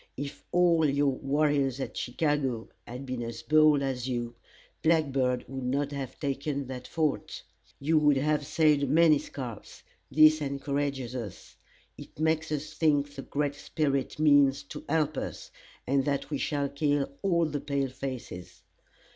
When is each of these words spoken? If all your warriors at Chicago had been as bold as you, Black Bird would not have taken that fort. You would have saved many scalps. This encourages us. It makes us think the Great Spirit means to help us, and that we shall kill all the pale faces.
If 0.17 0.43
all 0.51 0.89
your 0.89 1.11
warriors 1.13 1.79
at 1.79 1.95
Chicago 1.95 2.69
had 2.87 3.05
been 3.05 3.21
as 3.21 3.43
bold 3.43 3.83
as 3.83 4.09
you, 4.09 4.33
Black 4.81 5.11
Bird 5.11 5.45
would 5.47 5.63
not 5.63 5.91
have 5.91 6.19
taken 6.19 6.65
that 6.65 6.87
fort. 6.87 7.43
You 7.79 7.99
would 7.99 8.17
have 8.17 8.43
saved 8.43 8.89
many 8.89 9.19
scalps. 9.19 9.83
This 10.09 10.41
encourages 10.41 11.13
us. 11.15 11.55
It 11.99 12.19
makes 12.19 12.51
us 12.51 12.73
think 12.73 13.13
the 13.13 13.21
Great 13.21 13.53
Spirit 13.53 14.17
means 14.17 14.63
to 14.69 14.83
help 14.89 15.17
us, 15.17 15.51
and 15.85 16.03
that 16.05 16.31
we 16.31 16.39
shall 16.39 16.67
kill 16.67 17.07
all 17.21 17.45
the 17.45 17.61
pale 17.61 17.89
faces. 17.89 18.63